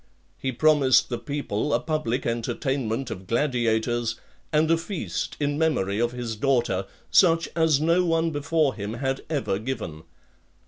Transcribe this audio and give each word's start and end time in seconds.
He 0.39 0.51
promised 0.51 1.09
the 1.09 1.19
people 1.19 1.75
a 1.75 1.79
public 1.79 2.25
entertainment 2.25 3.11
of 3.11 3.27
gladiators, 3.27 4.15
and 4.51 4.71
a 4.71 4.75
feast 4.79 5.37
in 5.39 5.59
memory 5.59 5.99
of 5.99 6.11
his 6.11 6.35
daughter, 6.35 6.87
such 7.11 7.47
as 7.55 7.79
no 7.79 8.03
one 8.03 8.31
before 8.31 8.73
him 8.73 8.95
had 8.95 9.21
ever 9.29 9.59
given. 9.59 10.01